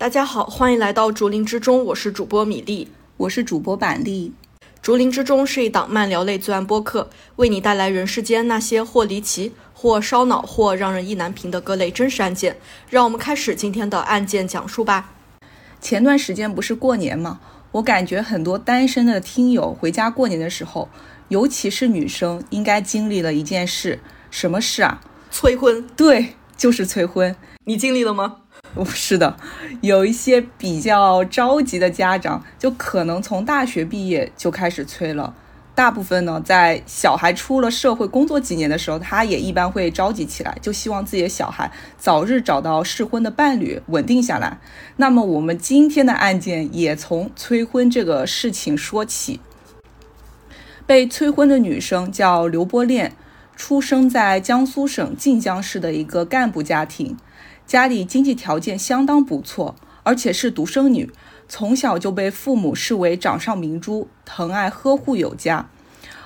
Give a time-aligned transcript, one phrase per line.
[0.00, 4.32] 大家好，欢迎来到竹林之中，我是主播米粒，我是主播板栗。
[4.80, 12.56] 竹林之中是一档漫聊类罪案播客，为你带来人世间那些或离奇、或烧脑、或让人意难平的各类真实案件。
[12.88, 15.12] 让我们开始今天的案件讲述吧。
[15.82, 17.38] 前段时间不是过年吗？
[17.72, 20.88] 我感觉很多单身的听友回家过年的时候，
[21.28, 25.02] 尤其是女生，应该经历了一件事，什么事啊？
[25.30, 25.86] 催婚。
[25.94, 27.36] 对，就是催婚。
[27.66, 28.38] 你经历了吗？
[28.74, 29.36] 不 是的，
[29.80, 35.34] 有一些比较着急的家长，就可能从大学毕业就开始催了。
[35.74, 44.58] 大部分呢，在小孩出了社会工作几年的时候，他也一般会着急起来，就希望自己的小孩早日找到适婚的伴侣，稳定下来。
[44.96, 49.40] 那么，我们今天的案件也从催婚这个事情说起。
[50.86, 53.16] 被催婚的女生叫刘波恋，
[53.56, 57.16] 出生在江苏省晋江市的一个干部家庭。
[57.70, 61.08] 家里经济条件相当不错，而且是独生女，
[61.48, 65.70] 从小就被父母视为掌上明珠，疼爱呵护有加。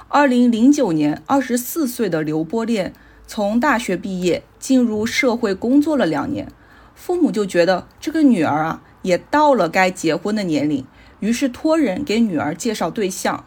[0.09, 2.95] 二零零九年，二十四岁的刘波恋
[3.27, 6.51] 从大学毕业，进入社会工作了两年，
[6.95, 10.87] 父母就觉得这个女儿啊，也到了该结婚的年龄，
[11.21, 13.45] 于是托人给女儿介绍对象。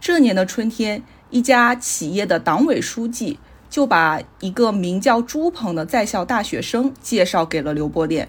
[0.00, 3.38] 这年的春天，一家企业的党委书记。
[3.70, 8.28] 就把一个名叫朱鹏的在校大学生介绍给了刘波恋。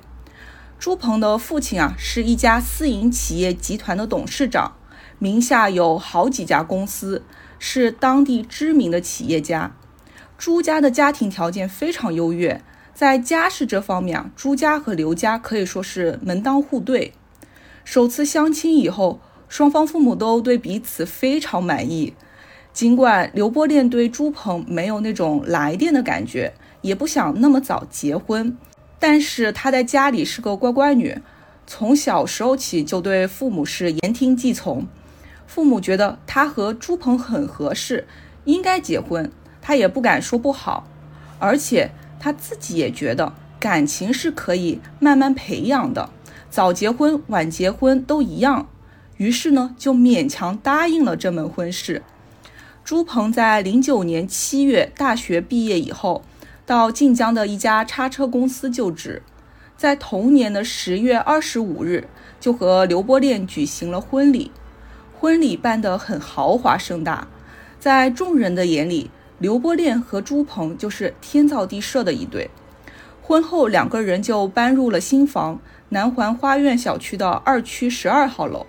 [0.80, 4.76] 朱鹏的父亲啊，是一家私营企业集团的董事长，
[5.20, 7.24] 名下有好几家公司，
[7.60, 9.76] 是当地知名的企业家。
[10.38, 17.14] 朱家的家庭条件非常优越，在家世这方面啊，朱家和刘家可以说是门当户对。
[17.84, 22.14] 首次相亲以后，双方父母都对彼此非常满意。
[22.74, 28.58] 尽管刘波恋对朱鹏没有那种来电的感觉，也不想那么早结婚，
[28.98, 31.22] 但是她在家里是个乖乖女，
[31.68, 34.88] 从小时候起就对父母是言听计从。
[35.46, 38.08] 父母觉得她和朱鹏很合适，
[38.46, 39.30] 应该结婚，
[39.62, 40.88] 她也不敢说不好。
[41.40, 46.10] 而且她自己也觉得感情是可以慢慢培养的，
[46.50, 48.70] 早结婚晚结婚都一样。
[49.18, 52.02] 于是呢，就勉强答应了这门婚事。
[52.92, 56.24] 朱鹏在零九年七月大学毕业以后，
[56.66, 59.24] 到晋江的一家叉车公司就职，
[59.78, 64.52] 在同年的十月二十五日，就和刘波恋举行了婚礼。
[65.18, 67.30] 婚礼办得很豪华盛大，
[67.80, 69.10] 在众人的眼里，
[69.40, 72.50] 刘波恋和朱鹏就是天造地设的一对。
[73.22, 78.68] 婚后，两个人就搬入了新房南环花苑小区的二区十二号楼。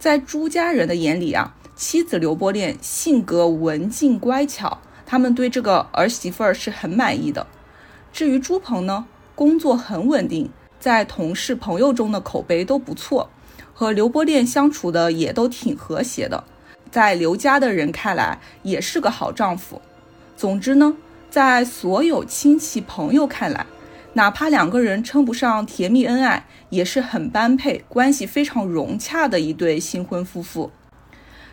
[0.00, 1.54] 在朱家人的眼里啊。
[1.76, 7.48] 妻子刘波恋性格文静乖巧，他们对这个儿媳妇儿是很满意的。
[8.12, 10.48] 至于朱鹏呢，工作很稳定，
[10.78, 13.28] 在同事朋友中的口碑都不错，
[13.72, 16.44] 和刘波恋相处的也都挺和谐的，
[16.92, 19.82] 在刘家的人看来也是个好丈夫。
[20.36, 20.96] 总之呢，
[21.28, 23.66] 在所有亲戚朋友看来，
[24.12, 30.70] 哪怕两个人称不上甜蜜恩爱，也是很般配、关系非常融洽的一对新婚夫妇。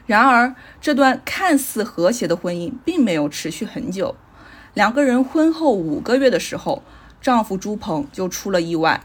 [0.05, 4.15] 然而，这段看似和谐的婚姻并没有持续很久。
[4.73, 6.81] 两个人婚后五个月的时候，
[7.21, 9.03] 丈夫朱鹏就出了意外。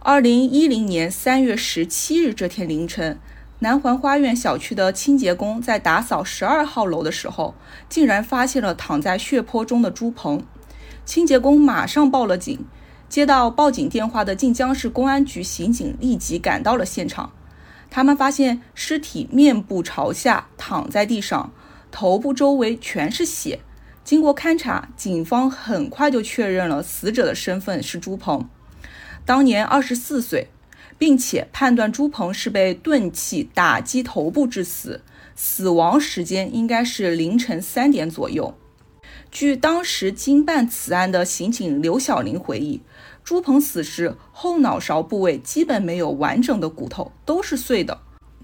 [0.00, 3.18] 二零一零年三月十七日这天凌晨，
[3.60, 7.54] 南环花苑小区的清洁工在打扫十二号楼的时候，
[7.88, 10.42] 竟然发现了躺在血泊中的朱鹏。
[11.04, 12.64] 清洁工马上报了警。
[13.08, 17.32] 接到报警电话的晋江市公安局刑警立即赶到了现场。
[17.90, 21.52] 他们发现尸体面部朝下躺在地上，
[21.90, 23.60] 头部周围全是血。
[24.04, 28.48] 经过勘查，警方很快就确认了死者的身份是朱鹏，
[29.26, 30.48] 当年二十四岁，
[30.96, 35.02] 并且判断朱鹏是被钝器打击头部致死，
[35.34, 38.54] 死亡时间应该是凌晨三点左右。
[39.30, 42.80] 据当时经办此案的刑警刘小林回忆。
[43.30, 48.00] 朱鹏死时，后脑勺部位基本没有完整的骨头，都是碎的。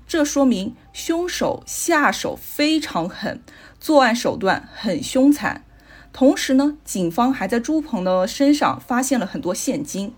[0.06, 3.43] 这说明凶手下手非常狠，
[3.81, 5.65] 作案手段很凶残。
[6.12, 10.15] 同时呢，警方还在朱鹏的身上发现了很多现金。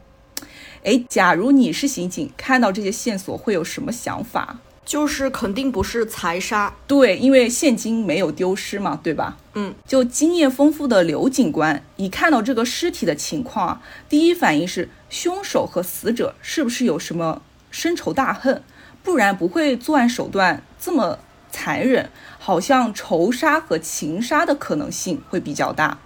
[0.85, 4.59] 哎，假如你是刑警，看到这些线索会有什么想法？
[4.89, 9.37] 就是肯定不是财杀，对，因为现金没有丢失嘛，对吧？
[9.53, 18.63] 嗯，就经验丰富的刘警官一看到这个尸体的情况啊，第一反应是凶手和死者是不是有什么深仇大恨，
[19.03, 21.19] 不然不会作案手段这么
[21.51, 22.09] 残忍，
[22.39, 25.99] 好像仇杀和情杀的可能性会比较大，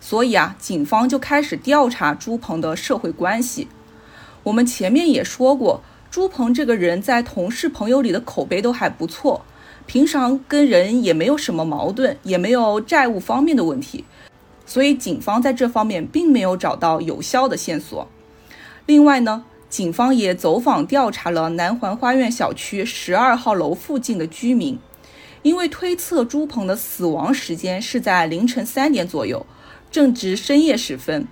[0.00, 3.66] 所以啊，警方就开始调查朱鹏的社会关系。
[4.44, 5.82] 我们前面也说过，
[6.14, 9.44] 朱鹏这个人在同事朋友里的口碑都还不错，
[9.84, 14.04] 平常跟人也没有什么矛盾，也没有债务方面的问题，
[14.64, 18.08] 所以警方在这方面并没有找到有效的线索。
[18.86, 24.78] 另外呢，警方也走访调查了南环花苑小区十二号楼附近的居民，
[25.42, 29.44] 因为推测朱鹏的死亡时间是在凌晨三点左右，
[29.90, 31.26] 正值深夜时分。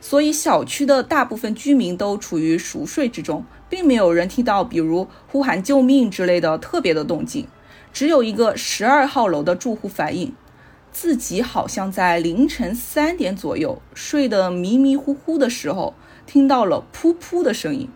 [0.00, 7.46] 所以，小区的大部分居民都处于熟睡之中，并没有人听到比如呼喊救命之类的特别的动静。
[7.92, 10.32] 只有一个十二号楼的住户反映，
[10.92, 15.94] 自己好像在凌晨三点左右睡得迷迷糊糊的时候，
[16.26, 17.88] 听到了噗噗的声音。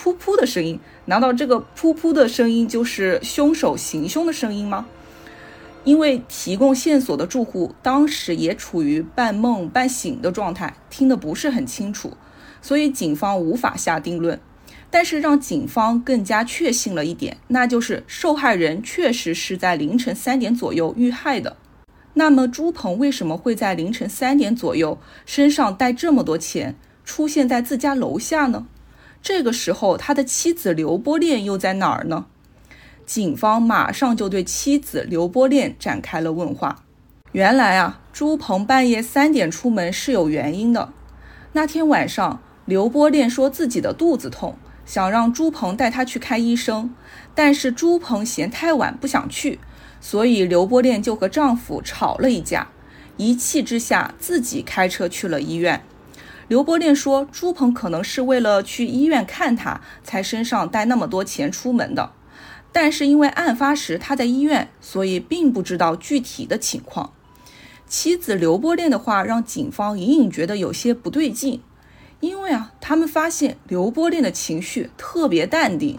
[0.00, 4.86] 噗噗的声音，难道这个噗噗的声音就是凶手行凶的声音吗？
[5.84, 12.12] 因为提供线索的住户当时也处于半梦半醒的状态，听得不是很清楚，
[12.60, 14.38] 所以警方无法下定论。
[14.90, 21.56] 但是让警方更加确信了一点，那就是受害人确实是在凌晨三点左右遇害的。
[22.14, 26.74] 那么朱鹏为什么会在凌晨三点左右身上带这么多钱
[27.04, 28.66] 出现在自家楼下呢？
[29.22, 32.26] 这个时候他的妻子刘波恋又在哪儿呢？
[33.04, 36.84] 警方马上就对妻子刘波恋展开了问话。
[37.32, 40.92] 原来啊，朱鹏半夜三点出门是有原因的。
[41.52, 44.56] 那天晚上，刘波恋说自己的肚子痛，
[44.88, 46.94] 想让朱鹏带他去看医生，
[47.34, 49.60] 但是朱鹏嫌太晚不想去，
[50.00, 52.68] 所以刘波练就和丈夫吵了一架，
[53.18, 55.82] 一气之下自己开车去了医院。
[56.48, 62.12] 刘波练说，朱鹏可能是为了去医院看他，才身上带那么多钱出门的。
[62.72, 67.12] 但是因为案发时他在医院，所以并不知道具体的情况。
[67.86, 71.60] 妻子刘波练的话让警方隐隐觉得有些不对劲，
[72.20, 75.98] 因为啊，他们发现刘波恋的情绪特别淡定。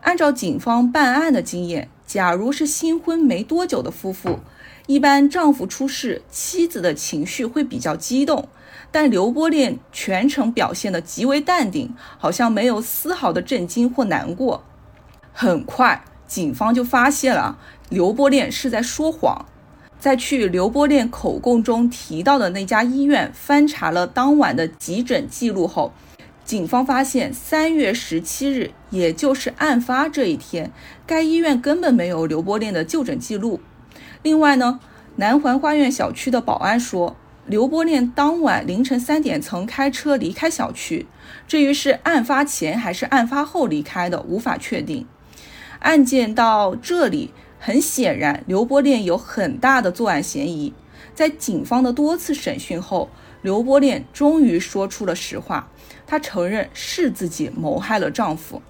[0.00, 4.40] 按照警方办案的经验，假如是新婚没多久的夫妇，
[4.86, 8.48] 一般丈夫出事，妻子的情绪会比较激动。
[8.90, 14.62] 但刘波恋全程表现得极为淡定，好像没有丝毫的震惊或难过。
[15.32, 17.58] 很快，警方就发现了
[17.88, 19.46] 刘波恋是在说谎。
[20.04, 25.94] 在去刘波练口供中提到的那家医院翻查了当晚的急诊记录后，
[26.44, 30.70] 警方发现三月十七日，也就是案发这一天，
[31.06, 33.60] 该医院根本没有刘波练的就诊记录。
[34.22, 34.78] 另外呢，
[35.16, 37.16] 南环花苑小区的保安说，
[37.46, 41.06] 刘波练当晚凌晨三点曾开车离开小区，
[41.48, 45.06] 至于是案发前还是案发后离开的，无法确定。
[45.78, 47.32] 案件到这里，
[47.64, 50.74] 很显然刘波恋有很大的作案嫌疑。
[51.14, 53.08] 在警方的多次审讯后，
[53.40, 55.70] 刘波恋终于说出了实话，
[56.06, 58.60] 她承认是自己谋害了丈夫。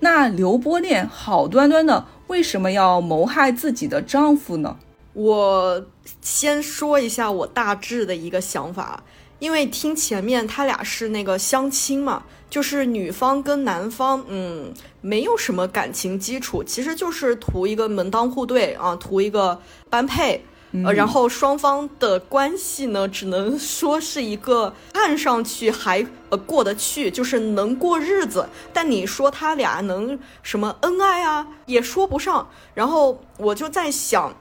[0.00, 4.78] 那刘波恋好端端的为什么要谋害自己的丈夫呢？
[5.12, 5.86] 我
[6.20, 9.04] 先说一下我大致的一个想法，
[9.38, 12.24] 因为听前面他俩是那个相亲嘛。
[12.50, 20.42] 就是女方跟男方，嗯，没有什么感情基础，其实就是图一个门当户对啊，图一个般配，
[20.82, 28.48] 呃，然后双方的关系呢，只能说是一个看上去还呃过得去，就是能过日子。
[28.72, 32.48] 但你说他俩能什么恩爱啊，也说不上。
[32.72, 34.34] 然后我就在想，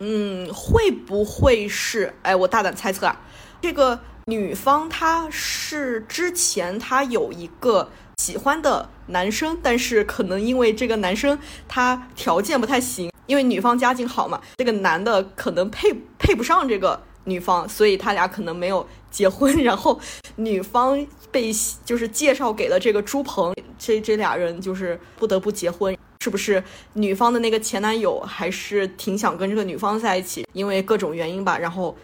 [0.00, 2.12] 嗯，会不会是？
[2.22, 3.20] 哎，我大胆猜测啊，
[3.62, 4.00] 这个。
[4.28, 19.62] 女方她是之前她有一个喜欢的男生，但是可能因为这个男生他条件不太行，因为女方家境好嘛，这个男的可能配配不上这个女方，所以他俩可能没有结婚。
[19.62, 19.98] 然后
[20.36, 21.50] 女方被
[21.86, 26.62] 就是介绍给了这个朱鹏，这这俩人就是不得不结婚，是不是？
[26.92, 31.96] 女方的那个前男友还是挺想跟这个女方在一起，因为各种原因吧，然后。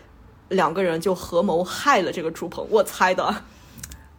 [0.54, 3.42] 两个人就合谋害了这个朱鹏，我猜的，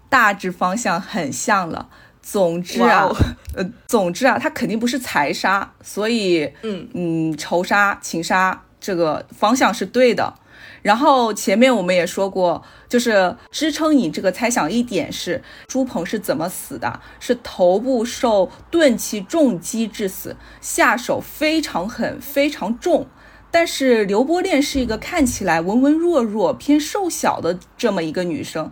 [0.07, 1.89] 大致方向很像了。
[2.21, 3.07] 总之啊，
[3.55, 10.33] 呃，总之啊，他肯定不是财杀，所以，嗯嗯，仇杀、情杀这个方向是对的。
[10.81, 23.05] 然后前面我们也说过，就是支撑你这个猜想一点是朱鹏是怎么死的，是头部受钝器重击致死，下手非常狠，非常重。
[23.57, 28.69] 但是刘波恋是一个看起来文文弱弱、偏瘦小的这么一个女生，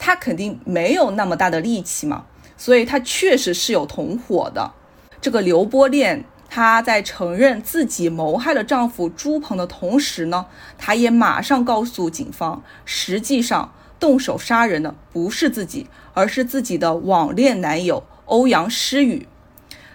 [0.00, 2.24] 她肯定没有那么大的力气嘛，
[2.56, 4.72] 所以她确实是有同伙的。
[5.20, 19.28] 这个刘波恋，她在承认自己谋害了丈夫朱鹏的同时呢，她也马上告诉警方，实际上动手杀人的不是自己，而是自己的网恋男友欧阳诗雨。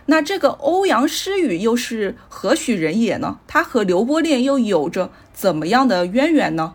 [0.07, 3.39] 那这个欧阳诗雨又是何许人也呢？
[3.47, 6.73] 他和刘伯恋又有着怎么样的渊源呢？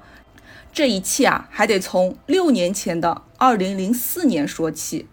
[0.73, 5.07] 这一切啊，还得从六年前的二零零四年说起。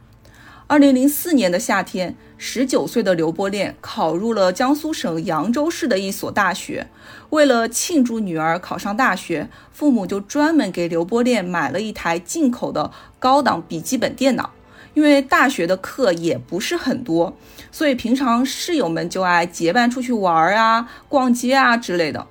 [0.67, 6.87] 二零零四年的夏天，十九岁的刘伯恋考入了江苏省扬州市的一所大学。
[7.29, 14.51] 为了庆祝女儿考上大学，父母就专门给刘伯恋买了一台进口的高档笔记本电脑。
[14.93, 17.35] 因为大学的课也不是很多，
[17.71, 22.27] 所以平常室友们就爱结伴出去玩啊、逛街啊之类的。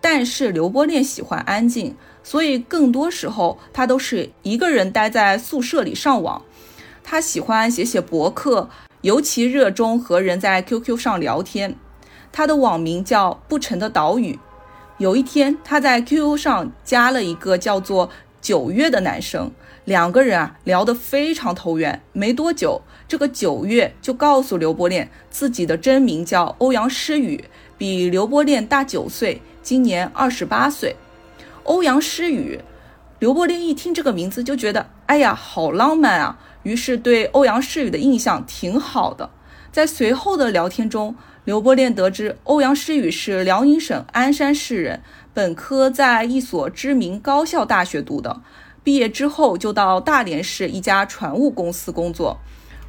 [0.00, 6.42] 但是刘波恋喜欢安静，所以更多时候他都是一个人待在宿舍里上网。
[7.04, 8.68] 他喜欢写写博客，
[9.00, 11.76] 尤其热衷和人在 QQ 上聊天。
[12.32, 14.38] 他的网名叫不成的岛屿。
[14.98, 19.50] 有一天，他在 QQ 上加了一个叫做九月的男生，
[19.84, 22.02] 两个人啊聊得非常投缘。
[22.12, 27.44] 没多久，这个九月就告诉刘伯恋，自己的真名叫欧阳诗雨，
[27.76, 30.96] 比刘伯恋大九岁，今年二十八岁。
[31.64, 32.60] 欧阳诗雨，
[33.18, 36.38] 刘伯恋一听这个名字就觉得，哎呀，好浪漫啊！
[36.62, 39.30] 于是对欧阳诗雨的印象挺好的。
[39.72, 45.02] 在随后的聊天中，刘伯恋得知欧阳诗雨是辽宁省鞍山市人，
[45.34, 48.42] 本科在一所知名高校大学读的，
[48.84, 52.38] 毕业之后就到大连市一家船务公司工作，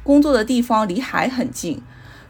[0.02, 1.80] 工作的地方离海很近，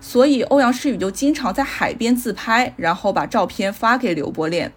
[0.01, 4.73] 所以欧阳诗雨就经常在海边自拍，然后把照片发给刘伯恋。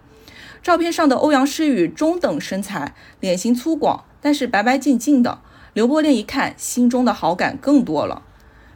[0.64, 5.40] 照片上的欧阳诗雨中等身材，脸型粗犷，但是白白净净的。
[5.74, 8.24] 刘伯恋一看，心中的好感更多了。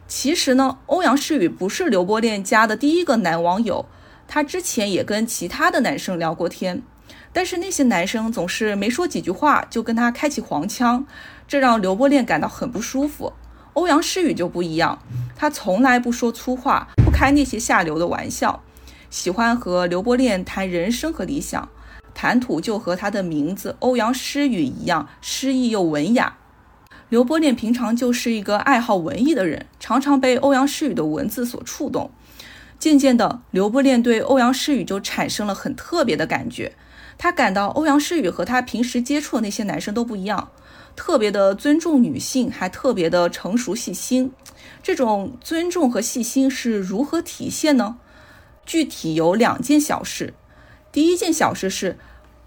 [0.07, 3.85] 其实呢，欧阳诗雨不是刘伯恋加的第一个男网友，
[4.27, 6.83] 他之前也跟其他的男生聊过天，
[7.33, 11.05] 但是那些男生总是没说几句话就跟他开起黄腔，
[11.47, 13.33] 这让刘伯恋感到很不舒服。
[13.73, 15.01] 欧阳诗雨就不一样，
[15.35, 18.61] 他从来不说粗话，不开那些下流的玩笑，
[19.09, 21.69] 喜欢和刘伯恋谈人生和理想，
[22.13, 26.37] 谈吐就和他的名字欧阳诗雨一样，诗意又文雅。
[27.07, 32.11] 刘伯恋平常就是一个爱好文艺的人，常常被欧阳诗雨的文字所触动。
[32.77, 36.73] 渐渐的，刘伯恋对欧阳诗雨就产生了很特别的感觉。
[37.23, 40.49] 他感到欧阳诗雨和他平时接触的那些男生都不一样，
[40.95, 44.31] 特别的尊重女性，还特别的成熟细心。
[44.81, 47.97] 这种尊重和细心是如何体现呢？
[48.65, 50.33] 具体有两件小事。
[50.91, 51.99] 第一件小事是。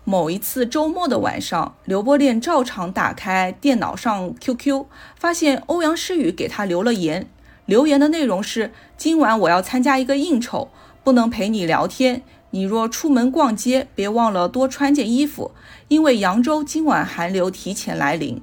[0.06, 4.84] 某一次周末的晚上，刘波恋照常打开电脑上 QQ，
[5.16, 7.30] 发现欧阳诗雨给他留了言。
[7.64, 10.68] 留言的内容是：今晚我要参加一个应酬，
[11.02, 12.22] 不能陪你聊天。
[12.54, 15.50] 你若出门逛街，别忘了多穿件衣服，
[15.88, 18.40] 因为扬州今晚寒流提前来临。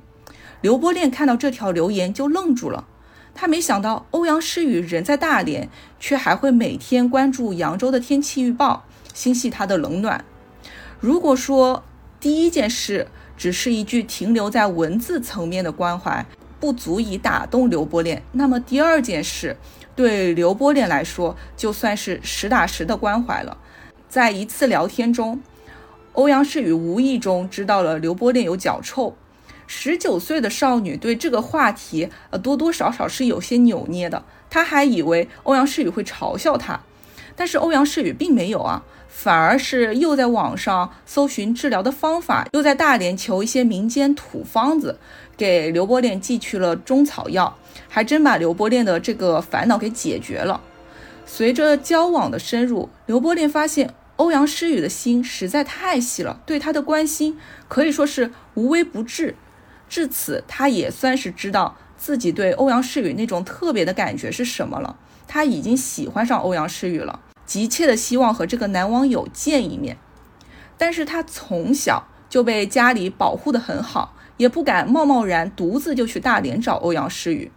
[0.60, 2.86] 刘波恋看到这条留言就愣住了，
[3.34, 10.26] 他没想到欧阳诗雨人在大连，却还会每天关注扬州的天气预报，心系他的冷暖。
[11.00, 11.86] 如果说
[12.20, 16.26] 第一件事只是一句停留在文字层面的关怀，
[16.60, 19.56] 不足以打动刘波恋，那么第二件事
[19.96, 23.58] 对刘波恋来说就算是实打实的关怀了。
[24.12, 25.40] 在一次聊天中，
[26.12, 29.16] 欧阳诗雨无意中知道了刘伯恋有脚臭。
[29.68, 34.26] 十九岁的少女对这个话题，呃，多多少少是有些扭捏的。
[34.50, 36.82] 她还以为欧阳诗雨会嘲笑她，
[37.38, 38.84] 但是欧阳诗雨并没有啊。
[39.08, 45.00] 反而是又在网上搜寻治疗的方法，又在大连求一些民间土方子，
[45.38, 50.60] 给刘伯恋寄去了中草药，还真把刘伯恋的这个烦恼给解决了。
[51.26, 59.36] 随着交往的深入，刘伯恋发现欧阳诗雨的心实在太细了，对他的关心可以说是无微不至。
[59.90, 64.96] 至此，他也算是知道自己对欧阳诗雨那种特别的感觉是什么了。
[65.28, 67.20] 他已经喜欢上欧阳诗雨了。
[67.48, 69.98] 急切的希望和这个男网友见一面，
[70.78, 77.52] 但是他从小就被家里保护的很好，也不敢贸贸然独自就去大连找欧阳诗雨。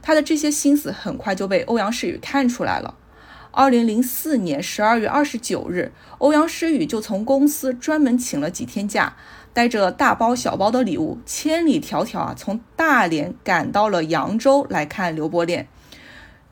[0.00, 2.94] 他的这些心思很快就被欧阳诗雨看出来了。
[3.56, 9.16] 二零零四年十二月二十九日，欧阳诗雨就从公司专门请了几天假，
[9.54, 15.68] 带着大包小包的礼物，千里迢迢啊从大连赶到了扬州来看刘伯恋。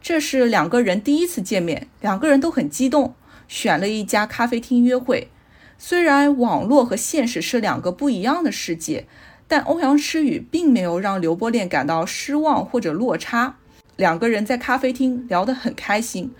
[0.01, 3.15] 这是两个人第一次见面，两个人都很激动，
[3.49, 5.29] 选了一家咖啡厅约会。
[5.77, 9.07] 虽然网络和现实是两个不一样的世界，
[9.47, 13.57] 但欧阳诗雨并没有让刘伯恋感到失望或者落差。
[13.97, 16.33] 两个人在咖啡厅聊得很开心，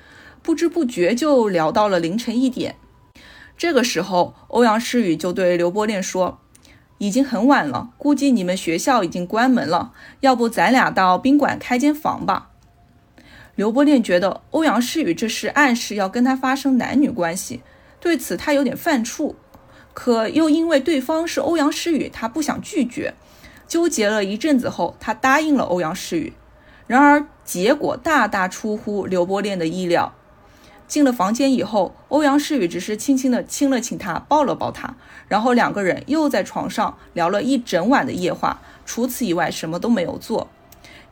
[0.45, 2.77] 不知不觉就聊到了凌晨一点。
[3.57, 6.39] 这个时候，欧阳诗雨就对刘伯恋说
[6.99, 12.51] ：“已经很晚了，估计你们学校已经关门了，要不咱俩到宾馆开间房吧？
[13.55, 17.63] 刘伯恋觉得欧阳诗雨这是暗示要跟他发生男女关系，
[17.99, 19.35] 对此他有点犯怵，
[19.95, 23.15] 可又因为对方是欧阳诗雨，他不想拒绝，
[23.67, 26.35] 纠结了一阵子后，他答应了欧阳诗雨。
[26.87, 30.13] 然而结果大大出乎刘伯恋的意料。
[30.87, 34.95] 进了房间以后，欧阳诗雨只是轻轻地亲了亲他，抱了抱他，
[35.29, 40.51] 然后两个人又在床上聊了一整晚的夜话，除此以外什么都没有做。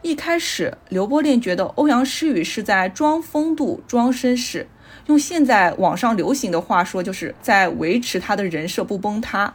[0.02, 4.69] 一开始，刘伯恋觉得欧阳诗雨是在装风度、装绅士，
[5.07, 9.55] 用现在网上流行的话说，就是在维持他的人设不崩塌。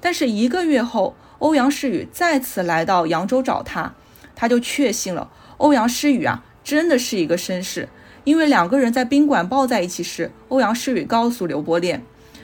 [0.00, 3.94] 但是一个月后，欧阳诗雨再次来到扬州找他，
[4.34, 7.88] 他就确信了欧阳诗雨啊，真的是一个绅士。
[8.24, 12.02] 因为两个人在宾馆抱在一起时，欧阳诗雨告诉刘伯恋，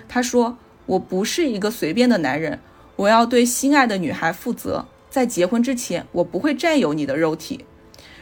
[0.08, 2.58] 他说：“我不是一个随便的男人，
[2.97, 7.64] 我要对心爱的女孩负责。”在结婚之前，我不会占有你的肉体。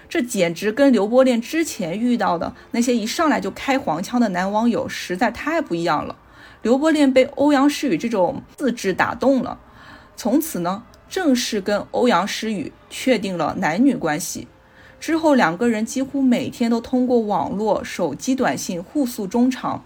[0.09, 6.17] 这简直跟刘伯恋之前遇到的那些一上来就开黄腔的男网友实在太不一样了。
[6.63, 9.59] 刘伯恋被欧阳诗雨这种自制打动了，
[10.15, 14.47] 从此呢，正式跟欧阳诗雨确定了男女关系。
[14.99, 19.85] 之后，两个人几乎每天都通过网络、手机短信互诉衷肠。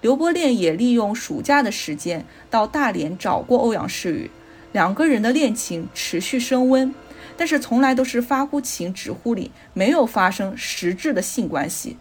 [0.00, 4.30] 刘伯恋也利用暑假的时间到大连找过欧阳世宇。
[4.72, 6.94] 两个人的恋情持续升温，
[7.36, 11.96] 但是从来都是发乎情，止乎礼，没有发生实质的性关系。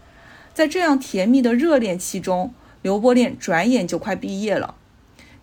[0.53, 4.75] 在这样甜蜜的热恋期中，刘伯恋转眼就快毕业了。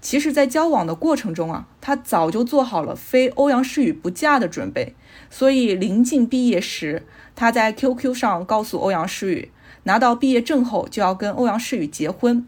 [0.00, 4.94] 其实，在交往的过程中啊，他早就做好了非欧阳诗雨不嫁的准备。
[5.28, 9.50] 所以临近毕业时，他在 QQ 上告诉欧阳诗雨，
[9.82, 12.46] 拿到毕业证后就要跟欧阳诗雨结婚。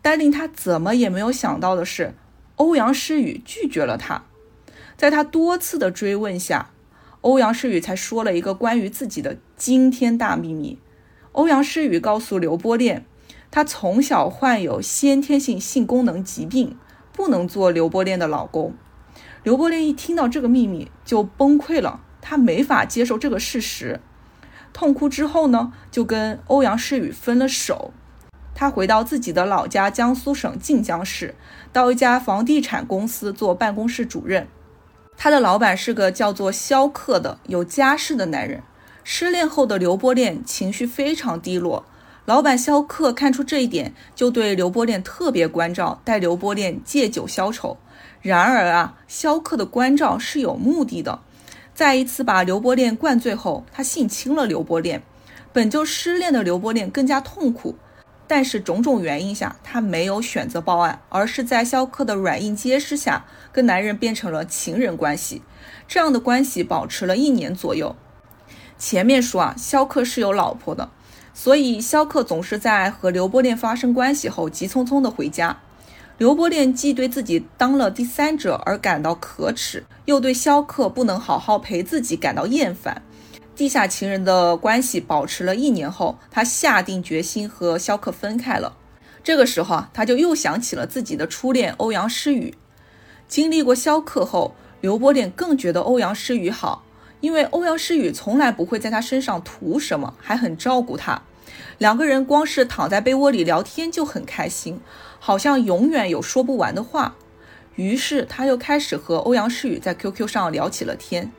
[0.00, 2.14] 但令他怎么也没有想到的是。
[2.56, 4.24] 欧阳诗雨拒绝了他，
[4.96, 6.70] 在他多次的追问下，
[7.22, 10.78] 欧阳诗雨才说了一个关于自己的惊天大秘密。
[11.32, 13.04] 欧阳诗雨告诉刘波恋，
[13.52, 16.74] 他从小患有先天性性功能疾病，
[17.12, 18.74] 不能做刘波恋的老公。
[19.42, 24.00] 刘波恋一听到这个秘密就崩溃了，他没法接受这个事实，
[24.72, 27.92] 痛哭之后呢，就跟欧阳诗雨分了手。
[28.54, 31.34] 他回到自己的老家江苏省晋江市，
[31.72, 34.48] 到一家房地产公司做办公室主任。
[35.18, 38.62] 他的老板是个叫做肖克的有家室的男人。
[39.04, 41.84] 失恋后的刘波恋情绪非常低落，
[42.24, 47.76] 老板肖克看出这一点，就对刘波恋特别关照，带刘波恋借酒消愁。
[48.20, 51.18] 然而啊，肖克的关照是有目的的。
[51.74, 55.02] 在一次把刘波恋灌醉后，他性侵了刘波恋。
[55.52, 57.74] 本就失恋的刘波恋更加痛苦。
[58.28, 65.42] 但是种种原因下，他没有选择报案，而是在肖克的软硬皆施下，跟男人变成了情人关系。
[65.88, 67.96] 这样的关系保持了一年左右。
[68.78, 70.88] 前面说啊，肖克是有老婆的，
[71.34, 75.58] 所以肖克总是在和刘波恋发生关系后急匆匆的回家。
[76.18, 83.02] 刘波恋既对自己当了第三者而感到可耻，又对肖克不能好好陪自己感到厌烦。
[83.56, 88.76] 地下情人的关系保持了一年后，他下定决心和肖克分开了。
[89.24, 92.54] 这个时候啊，他就又想起了自己的初恋欧阳诗雨。
[93.26, 96.84] 经历过肖克后，刘波恋更觉得欧阳诗雨好，
[97.22, 101.22] 因为欧阳诗雨从来不会在他身上图什么，还很照顾他。
[101.78, 104.80] 两个人光是躺在被窝里聊天就很开心，
[105.18, 107.14] 好像永远有说不完的话。
[107.76, 111.32] 于是他又开始和欧阳诗雨在 QQ 上聊起了天。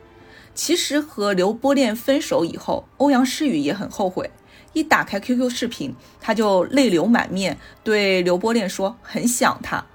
[0.55, 4.31] 其实和刘波恋分手以后，欧阳诗雨也很后悔。
[4.71, 9.85] 一打开 QQ 视频，他就泪流满面，对刘波恋说很想他。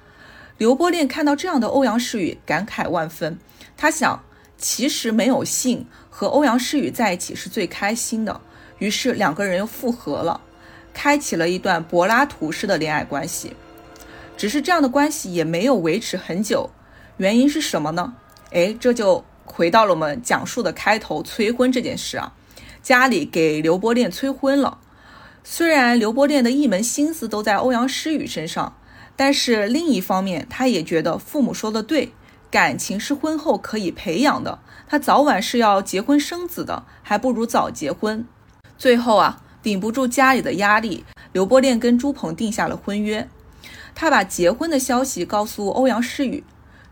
[0.56, 3.38] 刘波恋看到这样的欧阳诗雨，感慨万分。
[3.76, 4.22] 他想，
[4.58, 8.40] 其实没有性，和欧阳诗雨在一起是最开心的。
[8.78, 10.42] 于是两个人又复合了，
[10.92, 13.54] 开启了一段柏拉图式的恋爱关系。
[14.36, 16.70] 只是这样的关系也没有维持很久，
[17.16, 18.14] 原因是什么呢？
[18.50, 19.24] 哎，这就。
[19.50, 22.34] 回到了我们讲述的开头，催婚这件事啊，
[22.82, 24.78] 家里给刘波恋催婚了。
[25.42, 28.76] 虽然刘波恋的一门心思都在欧阳诗雨身上，
[29.16, 32.12] 但是另一方面，他也觉得父母说的对，
[32.50, 38.26] 感情是婚后可以培养的，他早晚是要结婚生子的，还不如早结婚。
[38.78, 43.28] 最后啊，顶不住家里的压力，刘波恋跟朱鹏定下了婚约。
[43.94, 46.44] 他把结婚的消息告诉欧阳诗雨，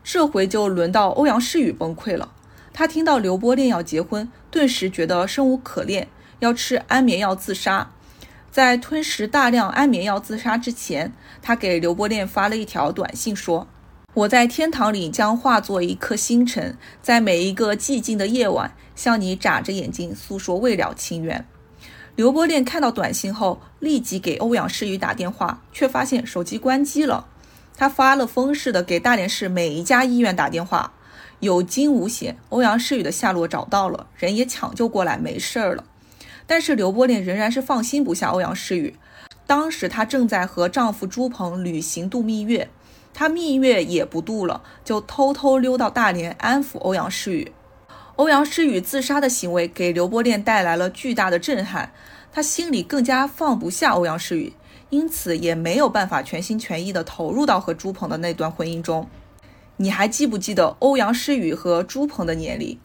[0.03, 2.33] 这回就轮到欧阳诗雨崩溃了。
[2.73, 6.09] 他听到刘波恋要结婚，顿时觉得生无可恋，
[6.41, 7.91] 要吃安眠药自杀。
[8.51, 13.69] 在吞食大量安眠药自杀之前，他给刘波恋发了一条短信说
[14.17, 21.47] ：“我在天堂里将化作一颗星辰，在每一个寂静的夜晚，向你眨着眼睛诉说未了情缘。
[22.15, 27.27] 刘伯恋看到短信后，立即给欧阳诗雨打电话，却发现手机关机了。
[27.77, 30.95] 他发了疯似的给大连市每一家医院打电话，
[31.41, 35.85] 有惊无险，欧阳诗雨的下落找到了，人也抢救过来，没事儿了。
[36.47, 38.97] 但是刘伯恋仍然是放心不下欧阳诗雨。
[39.47, 42.71] 当时她正在和丈夫朱鹏旅行度蜜月，
[43.19, 47.51] 她蜜月也不度了，就偷偷溜到大连安抚欧阳诗雨。
[48.17, 51.95] 欧阳诗雨自杀的行为给刘伯恋带来了巨大的震撼，
[52.31, 54.53] 他心里更加放不下欧阳诗雨，
[54.91, 59.09] 因此也没有办法全心全意地投入到和朱鹏的那段婚姻中。
[59.79, 62.79] 你还记不记得欧阳诗雨和朱鹏的年龄？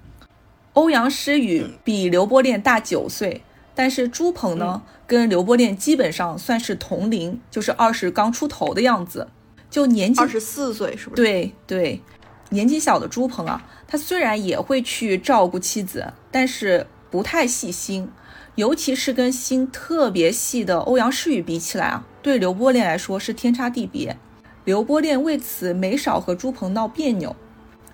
[0.71, 3.41] 欧阳诗雨比刘伯恋大九岁，
[3.75, 9.27] 但是朱鹏呢，跟刘伯恋基本上算是同龄，就是二十刚出头的样子，
[9.71, 11.23] 就年纪二十四岁是不是？
[11.23, 12.01] 对对。
[12.49, 18.09] 年纪小的朱鹏啊，他虽然也会去照顾妻子，但是不太细心，
[18.55, 24.17] 尤其是跟心特别细的欧阳诗雨比起来啊，对刘波恋来说是天差地别。
[24.65, 27.33] 刘波恋为此没少和朱鹏闹别扭，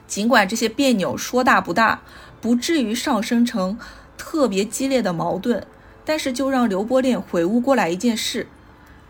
[0.07, 2.01] 尽管这些别扭说大不大，
[2.41, 3.77] 不至于上升成
[4.17, 5.63] 特别激烈的矛盾，
[6.03, 8.47] 但是就让刘波恋回悟过来一件事：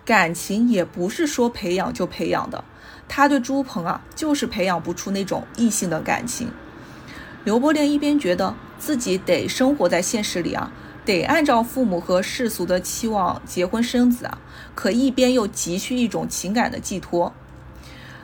[0.08, 2.64] 感情也不是说培养就培养的。
[3.10, 6.50] 他对朱鹏啊，就是培养不出那种异性的感情。
[7.44, 10.72] 刘伯恋一边觉得自己得生活在现实里啊，
[11.04, 14.38] 得按照父母和世俗的期望结婚生子啊，
[14.74, 17.34] 可一边又急需一种情感的寄托。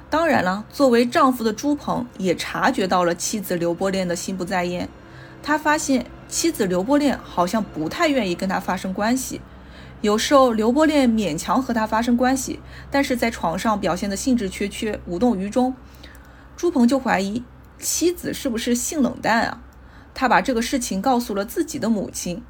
[0.10, 4.88] 当然了，作为丈夫的朱鹏也察觉到了妻子刘伯恋的心不在焉，
[5.42, 9.42] 他发现妻子刘伯恋好像不太愿意跟他发生关系。
[10.04, 12.60] 有时候刘伯恋勉强和他发生关系，
[12.92, 15.74] 但是在床上表现的兴致缺缺、无动于衷。
[16.58, 17.42] 朱鹏就怀疑
[17.80, 19.62] 妻子是不是性冷淡啊？
[20.14, 22.44] 他把这个事情告诉了自己的母亲。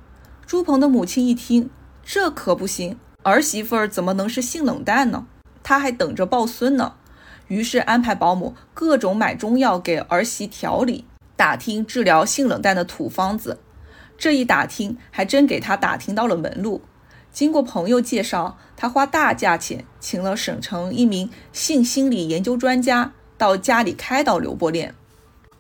[0.48, 1.70] 朱鹏的母亲一听，
[2.04, 5.28] 这可不行，儿媳妇儿怎么能是性冷淡呢？
[5.62, 6.96] 他还等着抱孙呢。
[7.50, 13.60] 于是安排保姆各种买中药给儿媳调理，打听治疗性冷淡的土方子。
[14.18, 16.82] 这一打听，还真给他打听到了门路。
[17.34, 24.94] 经过朋友介绍，他花大价钱请了省城一名性心理研究专家到家里开导刘伯恋。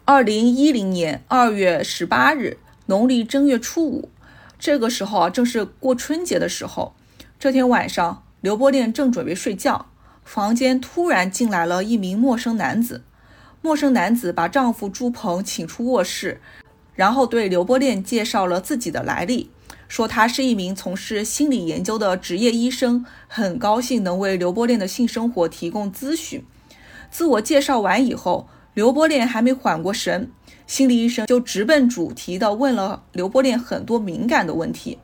[0.05, 4.09] 二零一零年二月十八日，农历正月初五，
[4.59, 6.93] 这个时候啊，正是过春节的时候。
[7.39, 9.87] 这天晚上，刘伯恋正准备睡觉，
[10.23, 13.03] 房间突然进来了一名陌生男子。
[13.61, 16.39] 陌生男子把丈夫朱鹏请出卧室，
[16.93, 19.49] 然后对刘伯恋介绍了自己的来历。
[19.93, 26.43] 说他是一名从事心理研究的职业医生，很高兴能为刘波恋的性生活提供咨询。
[27.11, 30.31] 自我介绍完以后，刘波恋还没缓过神，
[30.65, 34.97] 心理医生就直奔主题的问了刘波恋很多敏感的问题。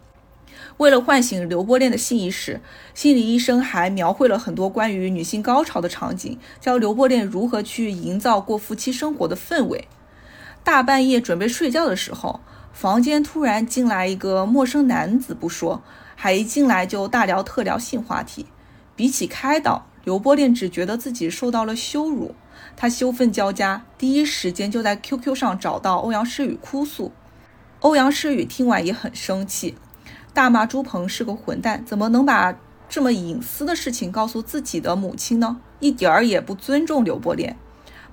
[0.78, 2.60] 为了唤醒刘波恋的性意识，
[2.95, 9.88] 心理医生还描绘了很多关于女性高潮的场景，教刘波恋如何去营造过夫妻生活的氛围。
[10.63, 12.39] 大半夜准备睡觉的时候。
[12.71, 15.82] 房间突然进来一个陌生男子，不说，
[16.15, 18.45] 还一进来就大聊特聊性话题。
[18.95, 22.36] 比起开导，刘波恋只觉得自己受到了羞辱。
[22.75, 27.12] 他羞愤交加，第一时间就在 QQ 上找到欧阳诗雨哭诉。
[27.82, 29.75] 欧阳诗雨听完也很生气，
[30.34, 35.58] 大骂朱鹏是个混蛋，怎么能把这么隐私的事情告诉自己的母亲呢？
[35.79, 37.58] 一点儿也不尊重刘波恋。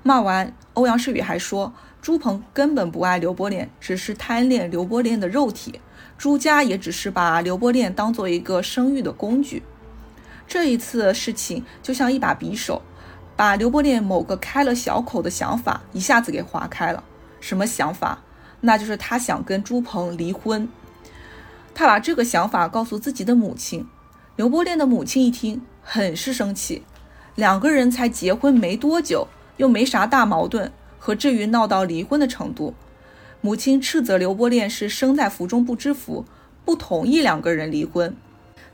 [0.03, 1.73] 骂完，欧阳诗雨还说。
[2.07, 5.81] 朱鹏根本不爱刘伯恋，只是贪恋刘伯恋的肉体。
[6.17, 9.65] 朱家也只是把刘伯恋当做一个生育的工具。
[10.47, 12.81] 这一次事情就像一把匕首，
[13.35, 17.03] 把刘伯恋某个开了小口的想法一下子给划开了。
[17.41, 18.21] 什么想法？
[18.61, 20.69] 那就是他想跟朱鹏离婚。
[21.75, 23.85] 他把这个想法告诉自己的母亲。
[24.37, 26.85] 刘伯恋的母亲一听，很是生气。
[27.35, 30.71] 两个人才结婚没多久，又没啥大矛盾。
[31.07, 32.75] 何至于闹到离婚的程度？
[33.41, 36.25] 母亲斥责刘波恋是生在福中不知福，
[36.65, 38.13] 不同意两个人离婚。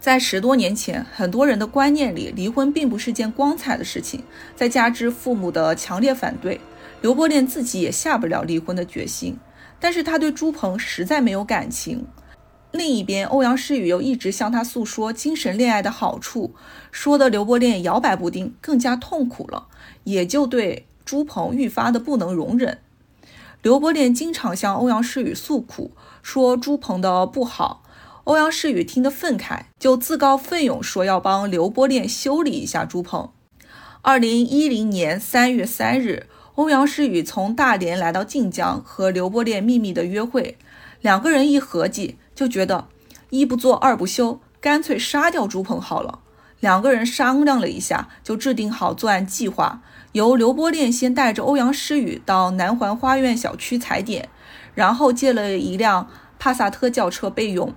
[0.01, 4.25] 在十多年前，很多人的观念里，离婚并不是件光彩的事情。
[4.57, 6.59] 再加之父母的强烈反对，
[7.03, 9.37] 刘波恋自己也下不了离婚的决心。
[9.79, 12.07] 但是他对朱鹏实在没有感情。
[12.71, 16.55] 另一边，欧阳诗雨又一直向他诉说精神恋爱的好处，
[16.91, 19.67] 说的刘波恋摇摆不定，更加痛苦了，
[20.05, 20.87] 也就对。
[21.05, 22.79] 朱鹏愈发的不能容忍，
[23.63, 27.83] 刘伯恋经常向欧阳诗雨诉苦，说朱鹏的不好。
[28.25, 33.31] 欧阳诗雨听得愤慨，就自告奋勇说要帮刘伯恋修理一下朱鹏。
[34.01, 40.57] 二零一零年三月三日，欧阳诗雨从大连来到晋江，和刘伯恋秘密的约会。
[41.01, 42.87] 两个人一合计，就觉得
[43.31, 46.21] 一不做二不休，干脆杀掉朱鹏好了。
[46.61, 49.83] 两个人商量了一下，就制定好作案计划。
[50.13, 54.29] 由刘伯恋先带着欧阳诗雨到南环花苑小区踩点，
[54.75, 56.07] 然后借了一辆
[56.39, 57.75] 帕萨特轿车备用。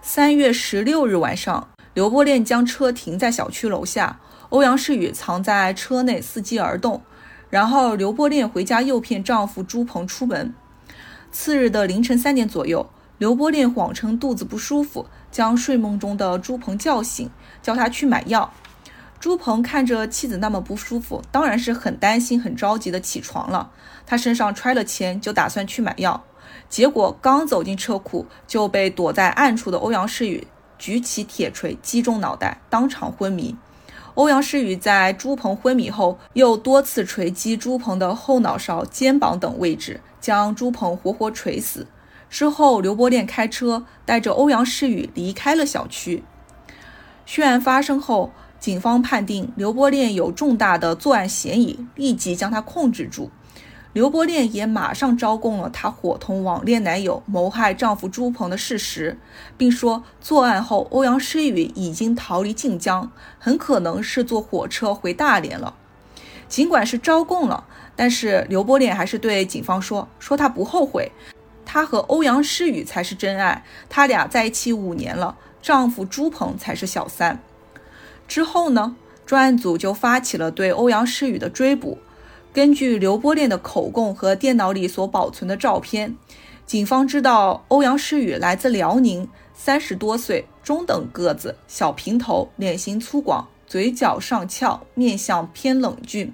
[0.00, 4.18] 三月十六日晚上，刘伯恋将车停在小区楼下，
[4.48, 7.02] 欧阳诗雨藏在车内伺机而动。
[7.50, 10.54] 然后刘伯恋回家诱骗丈夫朱鹏出门。
[11.30, 17.28] 次日的凌晨三点左右，刘伯恋谎称肚子不舒服，将睡梦中的朱鹏叫醒。
[17.60, 18.50] 叫他去买药。
[19.20, 23.70] 朱鹏看着妻子那么不舒服，当然是很担心、很着急的起床了。
[24.06, 26.24] 他身上揣了钱，就打算去买药。
[26.70, 30.46] 结果刚走进车库，就被躲在暗处的欧阳世宇
[30.78, 33.54] 举起铁锤击中脑袋，当场昏迷。
[34.14, 41.86] 欧阳世宇在朱鹏昏迷后，又多次锤击朱鹏的后脑勺、肩膀等位置，将朱鹏活活锤死。
[42.30, 46.24] 之后，刘伯恋开车带着欧阳世宇离开了小区。
[47.26, 53.30] 血案发生后，警方判定刘伯恋有重大的作案嫌疑，立即将他控制住。
[53.94, 59.18] 刘伯恋也马上招供了他伙同网恋男友谋害丈夫朱鹏的事实，
[59.56, 65.74] 并说作案后欧阳诗雨已经逃离晋江，很可能是坐火车回大连了。
[66.46, 67.64] 尽管是招供了，
[67.96, 71.10] 但是刘伯恋还是对警方说：“说他不后悔，
[71.64, 77.42] 他和欧阳诗雨才是真爱，他俩在一起五年了。”丈夫朱鹏才是小三。
[78.30, 78.94] 之后呢，
[79.26, 81.98] 专案组就发起了对欧阳诗雨的追捕。
[82.52, 86.16] 根据刘波恋的口供和电脑里所保存的照片，
[86.64, 96.32] 警方知道欧阳诗雨来自辽宁，三十多岁，中等个子，小平头，脸型粗犷，嘴角上翘，面相偏冷峻，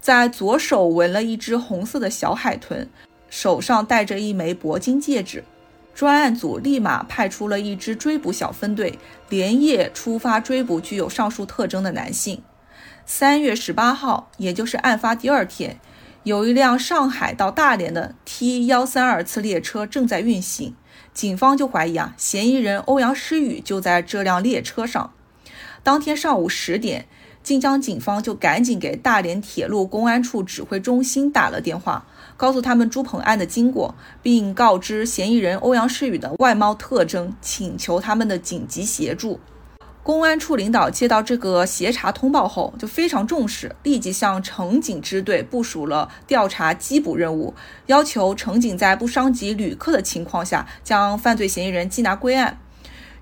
[0.00, 2.88] 在左手纹了一只红色的小海豚，
[3.28, 5.42] 手上戴着一枚铂金戒指。
[5.94, 12.42] 专案组立马派出了一支追捕小分队，连夜出发追捕具有上述特征的男性。
[13.06, 15.78] 三月十八号，也就是案发第二天，
[16.24, 20.74] 有一辆上海到大连的 T 幺三二次列车正在运行，
[21.12, 25.12] 警方就怀疑啊，嫌疑人欧阳诗雨就在这辆列车上。
[25.82, 27.06] 当天上午十点。
[27.44, 39.40] 晋江警方就赶紧给大连铁路公安处指挥中心打了电话，告诉他们朱鹏案的经过，并告知嫌疑人欧阳诗雨的外貌特征，请求他们的紧急协助。
[40.02, 47.54] 公安处领导接到这个协查通报后，就非常重视，立即向乘警支队部署了调查缉捕任务，
[47.86, 52.58] 要求乘警在不伤及旅客的情况下，将犯罪嫌疑人缉拿归案。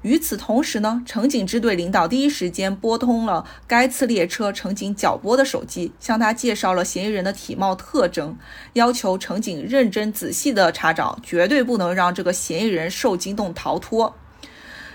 [0.03, 8.37] 与此同时呢，乘警支队领导第一时间拨通了该次列车乘警脚波的手机，向他介绍了嫌疑人的体貌特征，
[8.73, 14.15] 要求乘警认真仔细的查找，绝对不能让这个嫌疑人受惊动逃脱。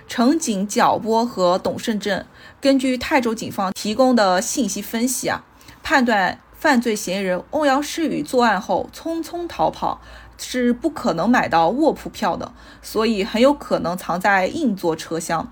[0.10, 2.26] 乘警脚波和董胜镇
[2.62, 5.44] 根据泰州警方提供的信息分析啊，
[5.82, 10.02] 判断犯罪嫌疑人欧阳诗雨作案后匆匆逃跑。
[10.38, 15.52] 是不可能买到卧铺票的，所以很有可能藏在硬座车厢。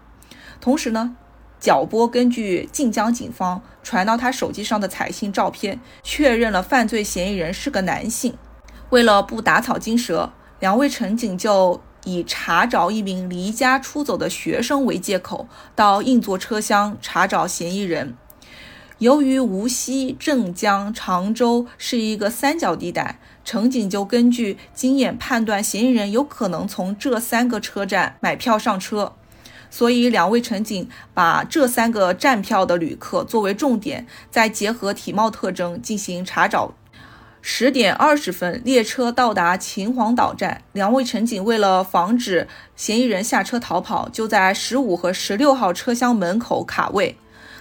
[0.62, 1.15] 同时呢，
[1.60, 8.38] 脚波根据晋江警方传到他手机上的彩信照片，确认了犯罪嫌疑人是个男性。
[8.91, 18.15] 为了不打草惊蛇，两位乘警就以查找一名离家出走的学生为借口，到硬座车厢查找嫌疑人。
[19.00, 23.19] 由于无锡、镇江、常州是一个三角地带。
[23.45, 29.13] 乘警就根据经验判断，嫌疑人有可能从这三个车站买票上车，
[29.69, 36.73] 所以两位乘警把这三个站票的旅客作为重点，再结合体貌特征进行查找。
[37.47, 47.15] 十点二十分，列车到达秦皇岛站，两位乘警为了防止嫌疑人下车逃跑，就在十五和十六号车厢门口卡位。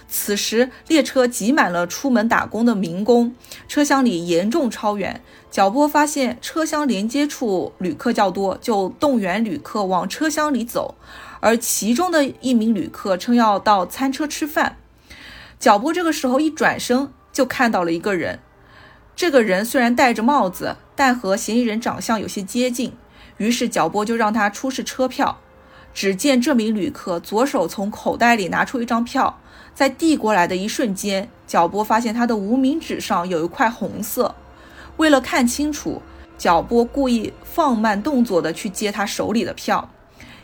[0.07, 3.35] 此时，列车挤满了出门打工的民工，
[3.67, 5.21] 车厢里严重超员。
[5.55, 10.95] 脚波发现车厢连接处旅客较多，就动员旅客往车厢里走。
[11.39, 14.75] 而其中的一名旅客称要到餐车吃饭。
[15.57, 18.39] 脚波这个时候一转身，就看到了一个人。
[19.15, 22.91] 这个人虽然戴着帽子，但和嫌疑人长相有些接近。
[23.37, 25.39] 于是脚波就让他出示车票。
[25.93, 29.39] 只见这名旅客左手从口袋里拿出一张票。
[29.73, 34.35] 在递过来的一瞬间，脚波发现他的无名指上有一块红色。
[34.97, 36.01] 为了看清楚，
[36.37, 39.89] 脚波故意放慢动作的去接他手里的票，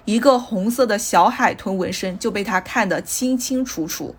[0.05, 4.15] 一个红色的小海豚纹身就被他看得清清楚楚。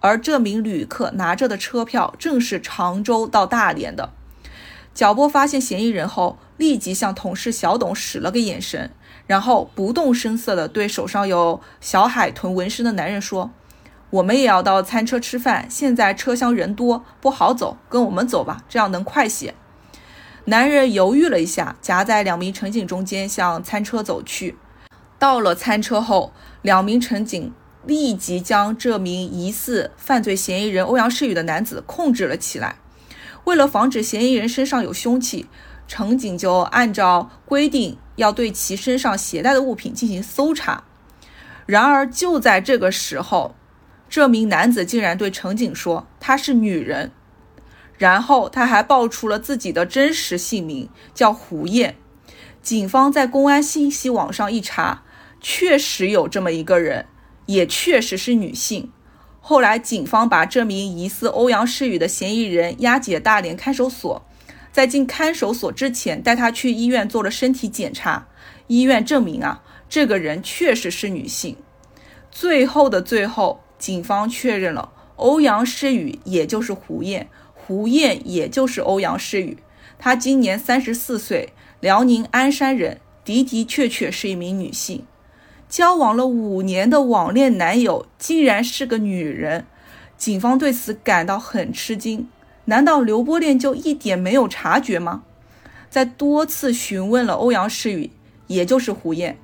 [0.00, 4.10] 而这名旅客拿着的车票正是常州到大连的。
[4.92, 8.92] 脚波发现嫌疑人后，立即向同事小董使了个眼神，
[9.26, 13.50] 然后不动声色地对手上有小海豚纹身的男人说
[14.10, 19.54] ：“我们也要到餐车吃饭，现在车厢人多，不好走，跟我们走吧，这样能快些。”
[20.46, 24.56] 男人犹豫了一下，夹在两名乘警中间向餐车走去。
[25.18, 27.52] 到了餐车后，两名乘警
[27.86, 32.76] 立即将这名疑似犯罪嫌疑人欧阳世宇的男子控制了起来。
[33.44, 35.46] 为了防止嫌疑人身上有凶器，
[35.88, 40.84] 乘警就按照规定要对其身上携带的物品进行搜查。
[41.64, 43.54] 然而就在这个时候，
[44.10, 47.12] 这名男子竟然对乘警说他是女人，
[47.96, 51.96] 然后他还报出了自己的真实姓名，叫胡燕。
[52.62, 55.02] 警方在公安信息网上一查，
[55.40, 57.06] 确实有这么一个人，
[57.46, 58.90] 也确实是女性。
[59.40, 64.24] 后来，警方把这名疑似欧阳诗雨的嫌疑人押解大连看守所，
[64.72, 68.26] 在进看守所之前，带他去医院做了身体检查。
[68.68, 71.56] 医院证明啊，这个人确实是女性。
[72.30, 77.28] 最后的最后，警方确认了欧阳诗雨，也就是胡燕，
[77.66, 79.56] 胡燕也就是欧阳诗雨。
[79.98, 85.06] 她今年三十四岁，辽宁鞍山人，的的确确是一名女性。
[85.66, 89.64] 交往了五年的网恋男友竟然是个女人，
[90.18, 92.28] 警方对此感到很吃惊。
[92.66, 95.22] 难道刘波恋就一点没有察觉吗？
[95.88, 98.10] 在多次询问了欧阳诗雨，
[98.46, 99.38] 也就是胡燕，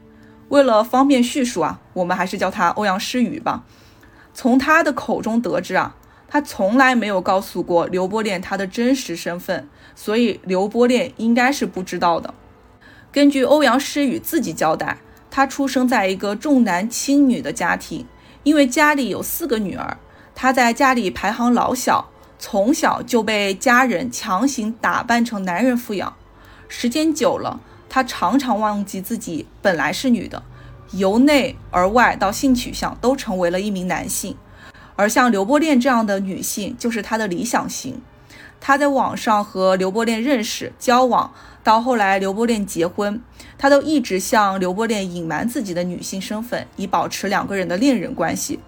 [0.50, 3.64] 为了方便叙述啊，我们还是叫她欧阳诗雨吧。
[4.34, 5.96] 从他的口中得知啊，
[6.30, 12.32] 他从来没有告诉过刘波恋他的真实身份，所以刘波恋应该是不知道的。
[13.12, 14.96] 根据欧阳诗雨自己交代。
[15.32, 18.04] 他出生在一个重男轻女的家庭，
[18.42, 19.96] 因为家里有四个女儿，
[20.34, 26.16] 他在家里排行老小，从小就被家人强行打扮成男人抚养。
[26.66, 30.42] 时间久了，他常常忘记自己本来是女的，
[30.94, 34.36] 由内而外到性取向都成为了一名男性。
[35.00, 38.02] 而像刘波恋这样的女性，就是他的理想型。
[38.60, 41.32] 他在网上和刘波恋认识、交往，
[41.64, 43.18] 到后来刘波恋结婚。
[43.56, 48.60] 他都一直向刘波恋隐瞒自己的女性身份，以保持两个人的恋人关系。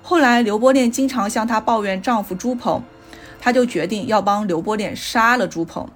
[0.00, 2.80] 后来刘波恋经常向他抱怨丈夫朱鹏，
[3.40, 5.88] 他就决定要帮刘波恋杀了朱鹏。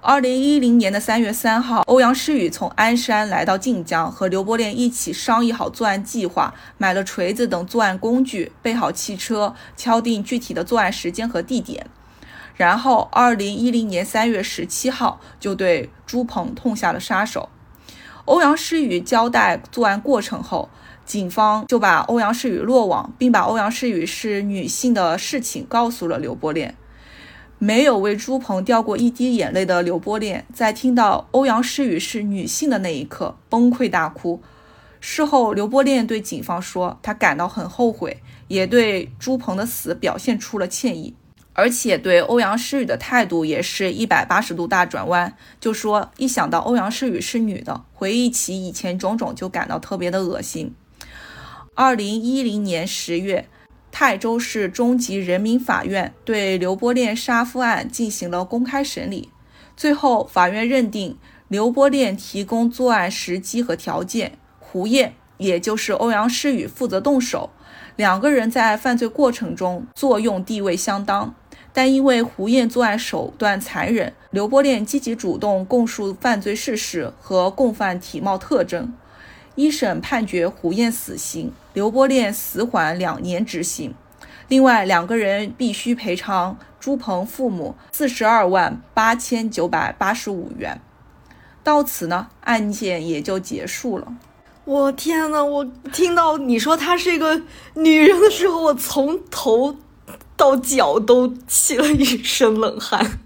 [0.00, 11.84] 二零一零年的三月三号，欧阳诗雨从鞍山来到晋江，和刘波恋一起商议好作案计划，买了锤子等作案工具，备好汽车，敲定具体的作案时间和地点。
[12.54, 17.48] 然后二零一零年三月十七号，就对朱鹏痛下了杀手。
[18.26, 20.68] 欧阳诗雨交代作案过程后，
[21.04, 26.76] 警方就把欧阳诗雨落网，并把欧阳诗雨是女性的事情告诉了刘波恋。
[27.58, 34.40] 没有为朱鹏掉过一滴眼泪的刘波恋，在听到欧阳诗雨是女性的那一刻崩溃大哭。
[35.00, 41.14] 事后，刘波恋对警方说，他感到很后悔，也对朱鹏的死表现出了歉意。
[41.52, 50.72] 而且对欧阳诗雨的态度也是一百八十度大转弯，就说一想到欧阳诗雨是女的，回忆起以前种种就感到特别的恶心。
[51.74, 53.48] 二零一零年十月，
[53.90, 59.30] 泰州市中级人民法院对刘波恋杀夫案进行了公开审理，
[59.76, 61.16] 最后法院认定
[61.48, 67.50] 刘波恋提供作案时机和条件，胡燕也就是欧阳诗雨负责动手，
[67.96, 71.34] 两个人在犯罪过程中作用地位相当。
[71.72, 78.92] 但因为胡燕作案手段残忍，刘波恋积极主动供述犯罪事实和共犯体貌特征，
[79.54, 83.94] 一审判决胡燕死刑，刘波恋死缓两年执行。
[84.48, 90.80] 另外，两个人必须赔偿朱鹏父母四十二万八千九百八十五元。
[91.62, 94.12] 到此呢，案件也就结束了。
[94.64, 97.42] 我天呐，我听到你说她是一个
[97.74, 99.76] 女人的时候，我从头。
[100.36, 103.18] 到脚都起了一身冷汗，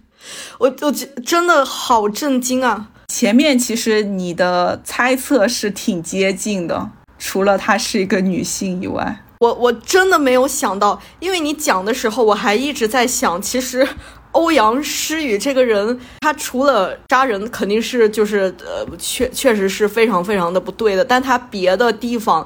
[0.58, 2.88] 我我觉真的好震惊啊！
[3.08, 6.90] 前面其实你的猜测是挺接近的，
[7.24, 13.86] 除了她是一个女性以外，我我真的没有想到，因为你讲的时候，我还一直在想，其实
[14.32, 22.44] 欧阳诗雨这个人，他除了杀人，肯定是就是呃，确确实是非常非常的不对的，但他别的地方。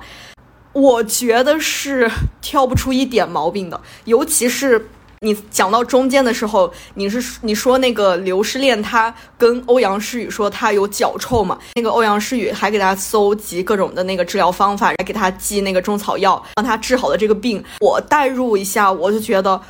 [0.73, 2.11] 我觉得是
[2.43, 11.59] 挑不出一点毛病的，尤其是你讲到中间的时候，你是你说那个刘失恋，他跟欧阳诗雨说他有脚臭嘛？
[11.75, 17.63] 那个欧阳诗雨还给他搜集各种的那个治疗方法，还给他寄那个中草药，帮他治好了这个病。
[17.81, 19.61] 我代入一下，我就觉得，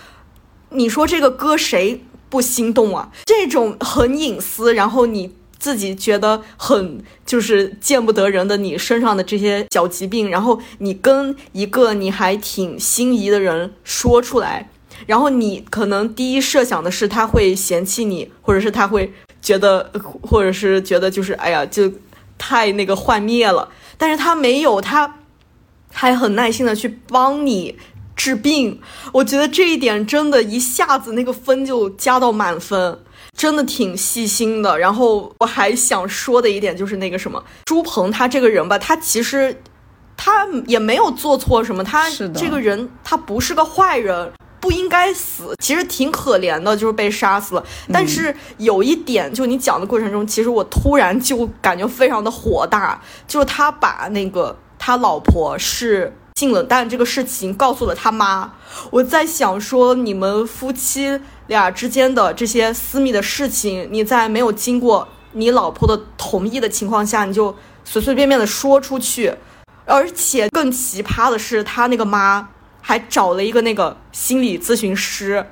[0.71, 3.11] 你说这个搁谁不心动啊？
[3.25, 5.35] 这种很隐私，然后你。
[5.59, 14.69] 自己觉得很就是见不得人的你身上的这些小疾病，然后你跟一个你还挺心仪的人说出来，
[15.05, 19.91] 然后你可能第一设想的是他会嫌弃你，或者是他会觉得，
[20.23, 21.93] 或者是觉得就是哎呀，就
[22.39, 23.69] 太那个幻灭了。
[23.99, 25.17] 但是他没有，他
[25.93, 27.77] 还很耐心的去帮你
[28.15, 28.81] 治病。
[29.13, 32.99] 我觉得这一点真的一下子那个分就加到满分。
[33.37, 39.55] 真的挺细心的，然后我还想说的一点就是那个什么朱鹏他这个人吧，他其实
[40.17, 47.65] 他也没有做错什么，他这个人他不是个坏人，不应该死，其实挺可怜的，就是被杀死了。
[47.93, 58.53] 但是有一点，就你讲的过程中，其实我突然就感觉非常的火大，就是他把那个他老婆是性冷淡这个事情告诉了他妈，
[58.91, 61.21] 我在想说你们夫妻。
[61.49, 67.55] 俩之间的这些私密的事情，你在没有经过你老婆的同意的情况下，你就
[67.85, 69.33] 随随便便的说出去，
[69.85, 72.49] 而且更奇葩的是，他那个妈
[72.89, 75.45] 还找了一个那个心理咨询师，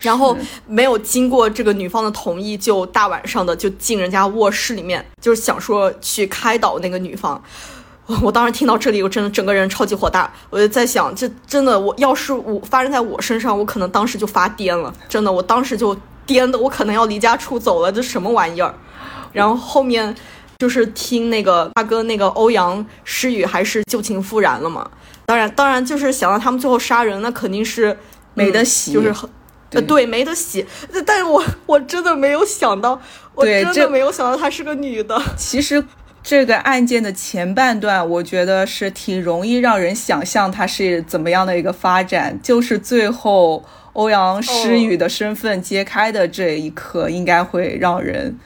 [0.00, 0.36] 然后
[0.66, 7.40] 没有经过这个女方的同意，就大晚上的就进人家卧室里面，就是想说去开导那个女方。
[8.20, 10.28] 我当时听到这里，我真的整个人超级火大。
[10.50, 14.92] 我就在想，这真的，我要是我发生在我身上，我可能当时就发癫了。
[15.08, 15.96] 真的，我当时就
[16.26, 17.92] 癫的，我可能要离家出走了。
[17.92, 18.74] 这什么玩意儿？
[19.32, 20.12] 然后后面
[20.58, 24.90] 就是听那个他跟那个欧阳诗雨还是旧情复燃了嘛。
[25.30, 27.96] 当然，当然就是想到他们最后杀人，那肯定是
[28.34, 29.30] 没得洗，就是很
[29.72, 30.66] 呃对没得洗。
[31.06, 33.00] 但是我我真的没有想到，
[33.34, 35.20] 我真的没有想到她是个女的。
[35.38, 35.84] 其实。
[36.22, 43.64] 这个案件的前半段，我觉得是挺容易让人想象它是怎么样的一个发展，就是最后
[43.94, 48.38] 欧阳诗雨的身份揭开的这一刻，应该会让人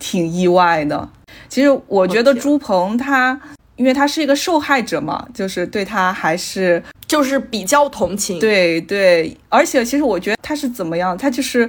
[0.00, 1.08] 挺意外的。
[1.48, 3.40] 其实我觉得朱鹏他，
[3.80, 8.38] 因为他是一个受害者嘛，就是对他还是就是比较同情。
[8.38, 11.68] 对对，而且其实我觉得他是怎么样，他就是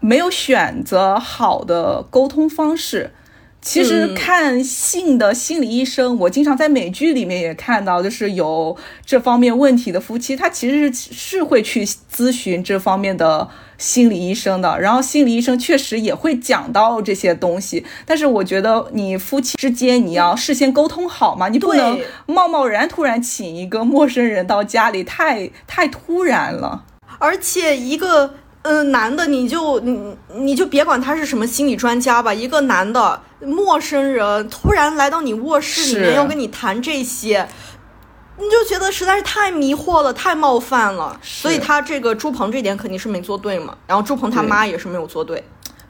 [0.00, 3.10] 没有选择好的沟通方式。
[3.66, 14.78] 其实看性的心理医生，我经常在美剧里面也看到，就是有这方面问题的夫妻，他其实是是会去咨询这方面的心理医生的。
[14.78, 26.84] 然后心理医生确实也会讲到这些东西，但是我觉得你夫妻之间你要事先沟通好嘛，你不能贸贸然突然请一个陌生人到家里，太太突然了。
[27.18, 28.34] 而且一个。
[28.68, 37.48] 嗯，男的你就你你就别管他是什么心理专家吧，一个男的陌生人突然来到你卧室里面要跟你谈这些，
[38.36, 41.16] 你就觉得实在是太迷惑了，太冒犯了。
[41.22, 45.44] 所以他这个朱鹏这点肯定是没做对嘛，然后朱鹏他妈也是没有做对。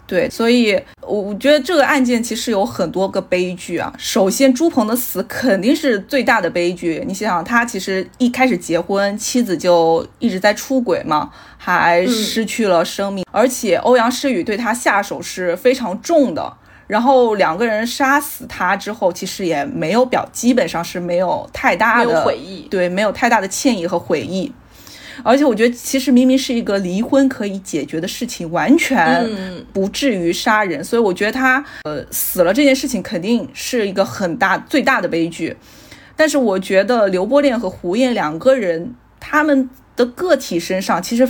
[0.07, 3.93] 对，所以我我觉得这个案件其实有很多个悲剧啊。
[3.99, 7.03] 首先，朱鹏的死肯定是最大的悲剧。
[7.07, 16.53] 你想想，他其实一开始结婚，妻子就一直在出轨嘛，还失去了生命，而且欧阳诗雨对他下手是非常重的。
[16.87, 24.53] 然后两个人杀死他之后，其实也没有表，基本上是没有太大的悔意，对，没有太大的歉意和悔意。
[25.23, 29.29] 而且我觉得，其实明明是一个离婚可以解决的事情，完全
[29.73, 30.83] 不至于杀人。
[30.83, 35.57] 所以我觉得他呃死了这件事情肯定是一个很大最大的悲剧。
[36.17, 41.29] 但是我觉得刘波恋和胡燕两个人他们的个体身上其实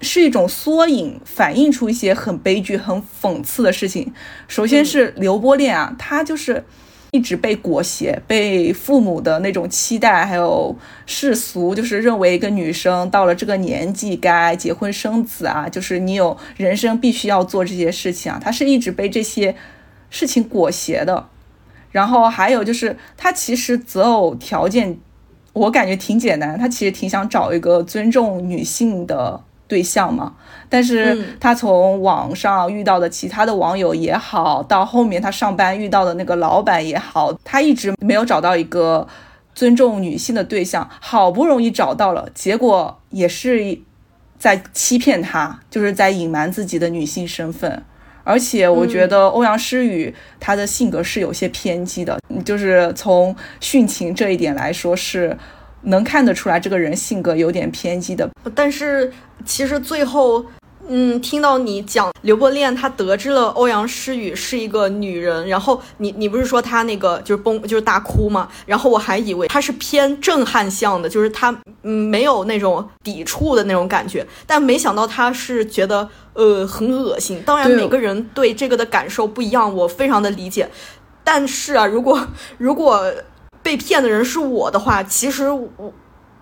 [0.00, 4.12] 是一种缩影，反映出一些很悲剧、很讽刺的事情。
[4.48, 6.64] 首先是刘波恋啊，他就是。
[7.12, 18.40] 一直被裹挟，被父母的那种期待，还有世俗，就是认为一个女生到了这个年纪该结婚生子啊，就是你有人生必须要做这些事情啊。
[18.42, 19.54] 他是一直被这些
[20.08, 21.28] 事情裹挟的。
[21.90, 24.98] 然后还有就是，他其实择偶条件，
[25.52, 29.44] 我感觉挺简单，他其实挺想找一个尊重女性的。
[29.72, 30.34] 对象嘛，
[30.68, 39.08] 但是他从网上遇到的其他的网友也好，到后面他上班遇到的那个老板也好，他一直没有找到一个
[39.54, 43.78] 尊重女性的对象，好不容易找到了，结果也是
[44.38, 47.82] 在欺骗他，就是在隐瞒自己的女性身份。
[48.22, 55.34] 而且我觉得欧阳诗雨她的性格是有些偏激的，就是从殉情这一点来说是。
[55.82, 58.28] 能看得出来这个人性格有点偏激的。
[58.54, 59.12] 但是
[59.44, 60.44] 其实最后。
[60.88, 68.48] 嗯，听到你讲刘伯恋，他得知了欧阳诗雨是一个女人，然后你你不是说他那个就是崩就是大哭吗？
[68.66, 77.40] 然后我还以为他是偏震撼向的，就是他嗯没有那种抵触的那种感觉，但没想到他是觉得呃很恶心。
[77.46, 80.68] 当然每个人对这个的感受不一样，我非常的理解。
[81.22, 82.26] 但是啊，如果
[82.58, 83.00] 如果
[83.62, 85.92] 被骗的人是我的话，其实我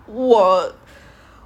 [0.07, 0.71] 我。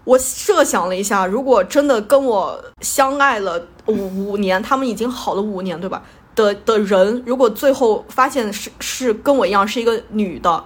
[0.06, 6.04] 我设想了一下，如果真的跟我相爱了五五年，他们已经好了五年，对吧？
[6.36, 10.64] 的的人，如果最后发现是是跟我一样是一个女的，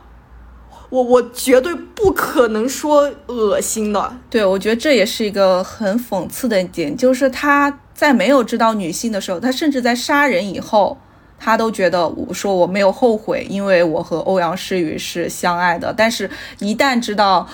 [0.89, 4.13] 我我绝对不可能说恶心的。
[4.29, 10.97] 对，我觉得这也是一个很讽刺的点，就是他在没有知道女性的时候，他甚至在杀人以后，
[11.39, 15.93] 他都觉得我说我没有后悔，因为我和欧阳诗雨是相爱的。
[15.95, 16.29] 但是，
[16.59, 17.47] 一旦知道。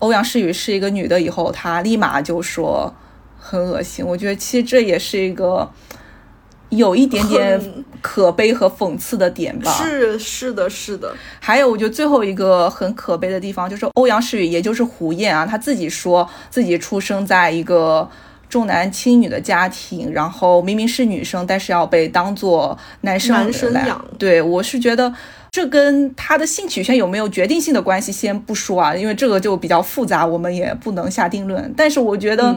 [0.00, 2.90] 欧阳诗雨是一个女的，以后他立马就说
[3.38, 4.02] 很恶心。
[4.02, 5.70] 我觉得其实这也是一个
[6.70, 7.60] 有一点点
[8.00, 9.70] 可悲和讽刺的点吧。
[9.70, 11.14] 是是的，是的。
[11.38, 18.08] 还有，我觉得最后一个很可悲的地方就是欧阳诗雨，也就是胡燕啊，她自己说自己出生在一个
[18.50, 24.04] 重男轻女的家庭，然后明明是女生，但是要被当做男生来养。
[24.18, 25.14] 对我是觉得。
[25.52, 31.74] 这跟他的性取向有没有决定性的关系，先不说啊，因为这个就比较复杂，我们也不能下定论。
[31.76, 32.56] 但是我觉得，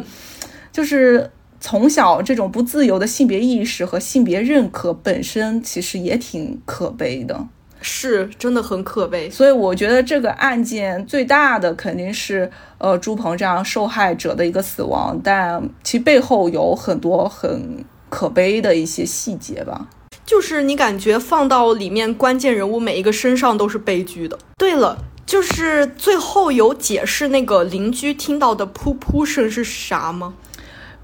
[0.71, 7.47] 就是从小这种不自由的性别意识和性别认可本身，其实也挺可悲的，
[7.84, 9.29] 是真的很可悲。
[9.29, 19.88] 所以我觉得这个案件最大的肯定是，呃，朱鹏这样受害者的一个死亡，但其背后有很多很可悲的一些细节吧。
[20.25, 24.39] 就是你感觉放到里面关键人物每一个身上都是悲剧的。
[24.57, 30.34] 对了，就是最后有解释那个邻居听到的噗噗声是啥吗？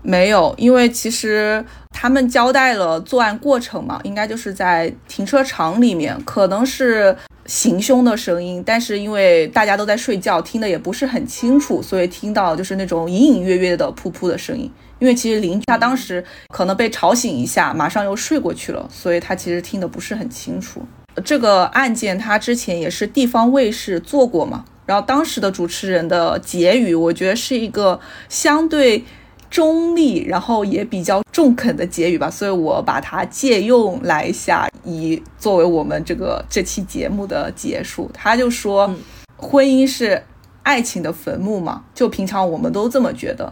[0.02, 14.72] 没有，因为其实他们交代了作案过程嘛，应该就是在停车场里面，可能是行凶的声音，但是因为大家都在睡觉，听的也不是很清楚，所以听到就是那种隐隐约约的噗噗的声音。
[15.00, 20.82] 因为其实邻居他当时可能被吵醒一下，马上又睡过去了，所以他其实听得不是很清楚。
[21.24, 29.04] 这个案件他之前也是地方卫视做过嘛，然后当时的主持人的结语，我觉得是一个相对
[29.50, 38.10] 中立，然后也比较中肯的结语吧，所以我把它借用来一下，以作为我们这个这期节目的结束。
[38.14, 38.94] 他就说，
[39.38, 40.22] 婚姻是
[40.64, 43.52] 爱情的坟墓嘛，就平常我们都这么觉得。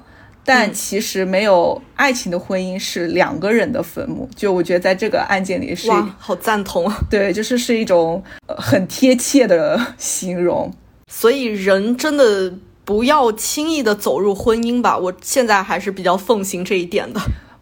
[0.50, 6.98] 但其实没有爱情的婚姻是两个人的坟墓，就我觉得在这个案件里是哇，好赞同啊！
[7.12, 8.24] 对，就是是一种
[8.58, 10.72] 很贴切的形容。
[11.12, 12.54] 所以人真的
[12.88, 17.20] 不要轻易的走入婚姻吧，我现在还是比较奉行这一点的。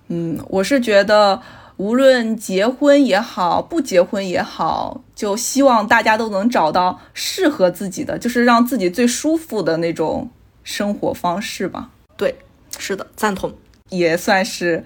[0.10, 1.42] 嗯，我是觉得
[1.78, 10.30] 无论结婚也好，不结婚也好，就希望大家都能找到适合自己的，就是让自己最舒服的那种
[10.64, 11.90] 生活方式吧。
[12.16, 12.36] 对。
[12.78, 13.52] 是的，赞同，
[13.90, 14.84] 也算是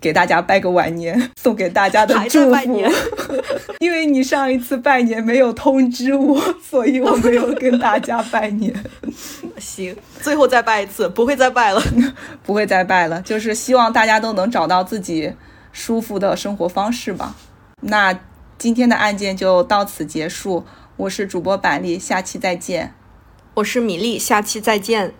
[0.00, 2.90] 给大家拜个晚年， 送给大家的祝福。
[3.80, 8.74] 因为你上一次拜年没有通知我， 所以我没有跟大家拜年。
[9.58, 11.82] 行，最后再拜一次，不会再拜了，
[12.42, 13.20] 不会再拜了。
[13.22, 15.32] 就是希望大家都能找到自己
[15.72, 17.36] 舒服的生活方式吧。
[17.82, 18.18] 那
[18.58, 20.64] 今天的案件就到此结束。
[20.96, 22.94] 我是主播板栗，下期再见。
[23.54, 25.14] 我是米粒，下期再见。